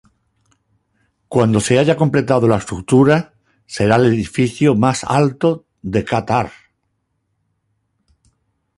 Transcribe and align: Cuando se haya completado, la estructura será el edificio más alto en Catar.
Cuando 1.27 1.59
se 1.59 1.77
haya 1.77 1.95
completado, 1.95 2.47
la 2.47 2.57
estructura 2.57 3.35
será 3.67 3.97
el 3.97 4.07
edificio 4.07 4.73
más 4.73 5.03
alto 5.03 5.67
en 5.83 6.01
Catar. 6.01 6.51